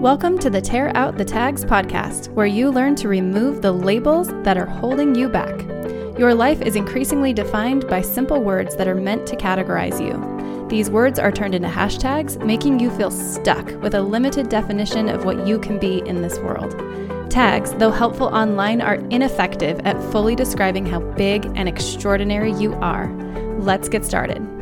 [0.00, 4.28] Welcome to the Tear Out the Tags podcast, where you learn to remove the labels
[4.44, 5.60] that are holding you back.
[6.18, 10.68] Your life is increasingly defined by simple words that are meant to categorize you.
[10.70, 15.26] These words are turned into hashtags, making you feel stuck with a limited definition of
[15.26, 16.70] what you can be in this world.
[17.30, 23.12] Tags, though helpful online, are ineffective at fully describing how big and extraordinary you are.
[23.58, 24.59] Let's get started.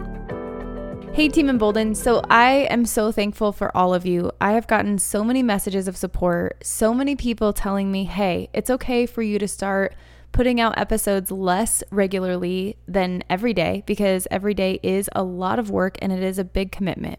[1.19, 1.96] Hey, Team Emboldened.
[1.96, 4.30] So, I am so thankful for all of you.
[4.41, 8.70] I have gotten so many messages of support, so many people telling me, hey, it's
[8.70, 9.96] okay for you to start
[10.30, 15.70] putting out episodes less regularly than every day because every day is a lot of
[15.70, 17.19] work and it is a big commitment.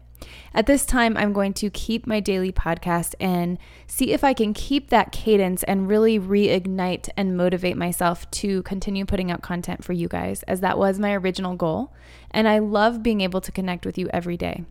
[0.52, 4.52] At this time, I'm going to keep my daily podcast and see if I can
[4.52, 9.92] keep that cadence and really reignite and motivate myself to continue putting out content for
[9.92, 11.92] you guys, as that was my original goal.
[12.30, 14.64] And I love being able to connect with you every day.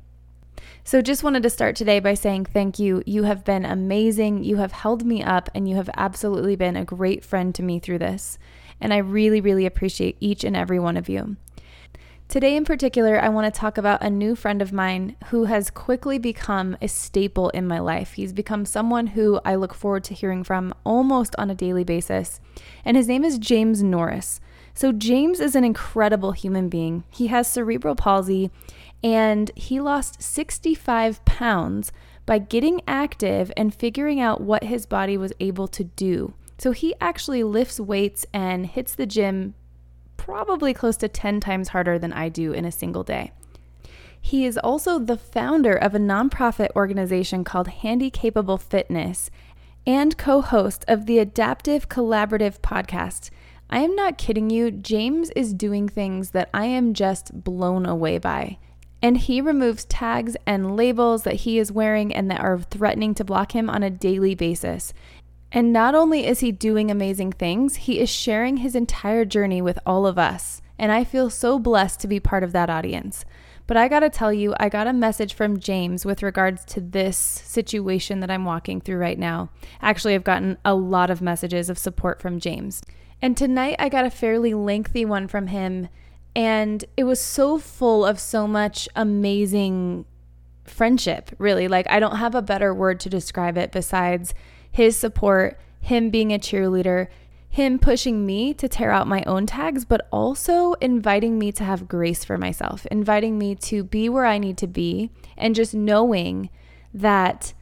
[0.83, 3.03] So, just wanted to start today by saying thank you.
[3.05, 4.43] You have been amazing.
[4.43, 7.79] You have held me up, and you have absolutely been a great friend to me
[7.79, 8.37] through this.
[8.81, 11.37] And I really, really appreciate each and every one of you.
[12.29, 15.71] Today, in particular, I want to talk about a new friend of mine who has
[15.71, 18.13] quickly become a staple in my life.
[18.13, 22.39] He's become someone who I look forward to hearing from almost on a daily basis.
[22.85, 24.39] And his name is James Norris.
[24.75, 27.03] So, James is an incredible human being.
[27.09, 28.51] He has cerebral palsy
[29.03, 31.91] and he lost 65 pounds
[32.27, 36.35] by getting active and figuring out what his body was able to do.
[36.59, 39.55] So, he actually lifts weights and hits the gym
[40.29, 43.31] probably close to 10 times harder than I do in a single day.
[44.21, 49.31] He is also the founder of a nonprofit organization called Handy Capable Fitness
[49.87, 53.31] and co host of the Adaptive Collaborative podcast.
[53.71, 58.19] I am not kidding you, James is doing things that I am just blown away
[58.19, 58.59] by.
[59.01, 63.23] And he removes tags and labels that he is wearing and that are threatening to
[63.23, 64.93] block him on a daily basis.
[65.51, 69.79] And not only is he doing amazing things, he is sharing his entire journey with
[69.85, 70.61] all of us.
[70.77, 73.25] And I feel so blessed to be part of that audience.
[73.67, 77.17] But I gotta tell you, I got a message from James with regards to this
[77.17, 79.49] situation that I'm walking through right now.
[79.81, 82.81] Actually, I've gotten a lot of messages of support from James.
[83.21, 85.89] And tonight I got a fairly lengthy one from him,
[86.35, 90.05] and it was so full of so much amazing
[90.63, 91.67] friendship, really.
[91.67, 94.33] Like, I don't have a better word to describe it besides
[94.71, 97.07] his support, him being a cheerleader,
[97.49, 101.87] him pushing me to tear out my own tags, but also inviting me to have
[101.87, 106.49] grace for myself, inviting me to be where I need to be, and just knowing
[106.93, 107.53] that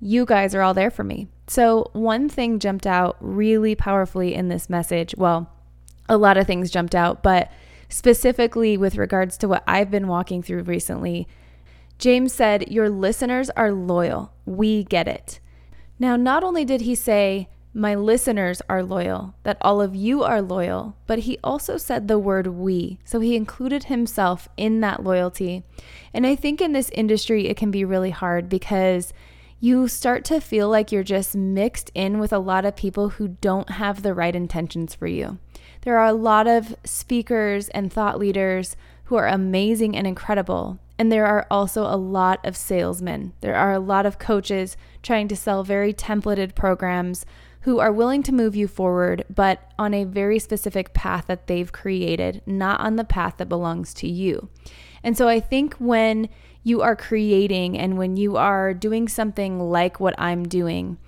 [0.00, 1.28] you guys are all there for me.
[1.48, 5.14] So, one thing jumped out really powerfully in this message.
[5.16, 5.50] Well,
[6.08, 7.50] a lot of things jumped out, but
[7.88, 11.28] specifically with regards to what I've been walking through recently,
[11.98, 14.32] James said, Your listeners are loyal.
[14.44, 15.40] We get it.
[15.98, 20.40] Now, not only did he say, My listeners are loyal, that all of you are
[20.42, 22.98] loyal, but he also said the word we.
[23.04, 25.62] So he included himself in that loyalty.
[26.14, 29.12] And I think in this industry, it can be really hard because
[29.58, 33.28] you start to feel like you're just mixed in with a lot of people who
[33.28, 35.38] don't have the right intentions for you.
[35.82, 41.12] There are a lot of speakers and thought leaders who are amazing and incredible, and
[41.12, 43.32] there are also a lot of salesmen.
[43.40, 47.26] There are a lot of coaches trying to sell very templated programs
[47.62, 51.72] who are willing to move you forward, but on a very specific path that they've
[51.72, 54.48] created, not on the path that belongs to you.
[55.02, 56.28] And so I think when
[56.62, 60.98] you are creating and when you are doing something like what I'm doing,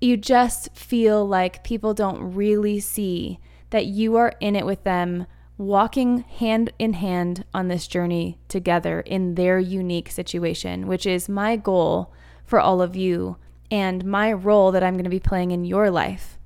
[0.00, 5.26] you just feel like people don't really see that you are in it with them
[5.58, 11.56] walking hand in hand on this journey together in their unique situation, which is my
[11.56, 12.12] goal
[12.44, 13.36] for all of you
[13.70, 16.38] and my role that I'm going to be playing in your life.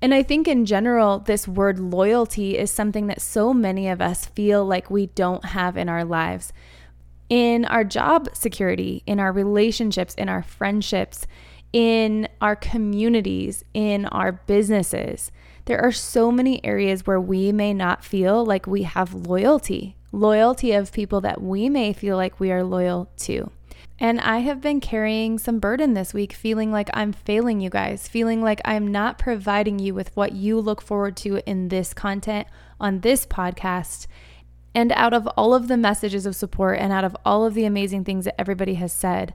[0.00, 4.26] And I think in general, this word loyalty is something that so many of us
[4.26, 6.52] feel like we don't have in our lives.
[7.28, 11.26] In our job security, in our relationships, in our friendships,
[11.72, 15.30] in our communities, in our businesses.
[15.68, 20.72] There are so many areas where we may not feel like we have loyalty, loyalty
[20.72, 23.50] of people that we may feel like we are loyal to.
[23.98, 28.08] And I have been carrying some burden this week, feeling like I'm failing you guys,
[28.08, 32.48] feeling like I'm not providing you with what you look forward to in this content
[32.80, 34.06] on this podcast.
[34.74, 37.66] And out of all of the messages of support and out of all of the
[37.66, 39.34] amazing things that everybody has said,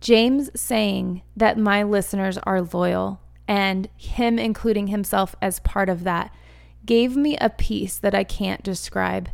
[0.00, 3.20] James saying that my listeners are loyal
[3.50, 6.32] and him including himself as part of that
[6.86, 9.28] gave me a peace that I can't describe.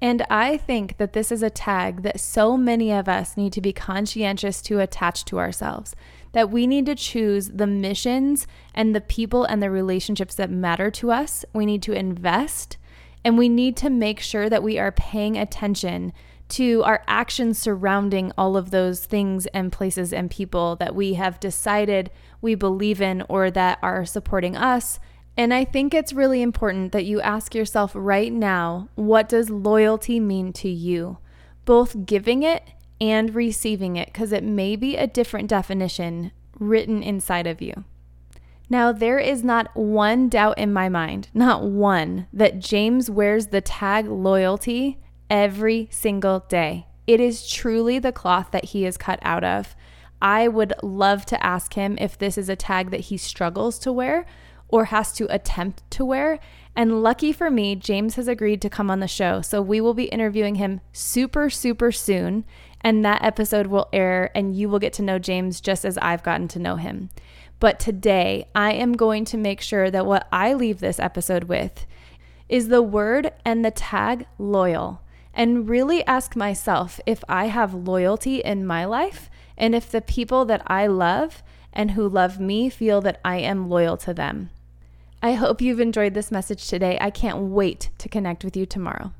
[0.00, 3.60] And I think that this is a tag that so many of us need to
[3.60, 5.94] be conscientious to attach to ourselves.
[6.32, 10.90] That we need to choose the missions and the people and the relationships that matter
[10.92, 11.44] to us.
[11.52, 12.78] We need to invest
[13.22, 16.14] and we need to make sure that we are paying attention
[16.48, 21.40] to our actions surrounding all of those things and places and people that we have
[21.40, 22.10] decided
[22.40, 24.98] we believe in or that are supporting us
[25.38, 30.18] and I think it's really important that you ask yourself right now what does loyalty
[30.18, 31.18] mean to you?
[31.64, 32.64] Both giving it
[33.00, 37.84] and receiving it, because it may be a different definition written inside of you.
[38.68, 43.60] Now, there is not one doubt in my mind, not one, that James wears the
[43.60, 44.98] tag loyalty
[45.30, 46.86] every single day.
[47.06, 49.74] It is truly the cloth that he is cut out of.
[50.20, 53.92] I would love to ask him if this is a tag that he struggles to
[53.92, 54.26] wear
[54.68, 56.38] or has to attempt to wear.
[56.76, 59.40] And lucky for me, James has agreed to come on the show.
[59.40, 62.44] So we will be interviewing him super, super soon.
[62.80, 66.22] And that episode will air, and you will get to know James just as I've
[66.22, 67.10] gotten to know him.
[67.58, 71.86] But today, I am going to make sure that what I leave this episode with
[72.48, 75.02] is the word and the tag loyal,
[75.38, 80.44] and really ask myself if I have loyalty in my life and if the people
[80.46, 84.50] that I love and who love me feel that I am loyal to them.
[85.22, 86.98] I hope you've enjoyed this message today.
[87.00, 89.12] I can't wait to connect with you tomorrow.